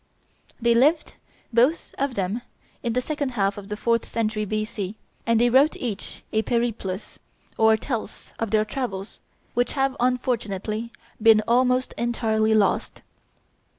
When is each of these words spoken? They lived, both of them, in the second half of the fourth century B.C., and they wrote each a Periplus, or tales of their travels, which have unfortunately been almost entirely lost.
They 0.59 0.73
lived, 0.73 1.13
both 1.53 1.93
of 1.99 2.15
them, 2.15 2.41
in 2.81 2.93
the 2.93 3.01
second 3.03 3.33
half 3.33 3.55
of 3.55 3.69
the 3.69 3.77
fourth 3.77 4.03
century 4.03 4.45
B.C., 4.45 4.95
and 5.27 5.39
they 5.39 5.47
wrote 5.51 5.75
each 5.75 6.23
a 6.33 6.41
Periplus, 6.41 7.19
or 7.55 7.77
tales 7.77 8.31
of 8.39 8.49
their 8.49 8.65
travels, 8.65 9.19
which 9.53 9.73
have 9.73 9.95
unfortunately 9.99 10.91
been 11.21 11.43
almost 11.47 11.93
entirely 11.99 12.55
lost. 12.55 13.03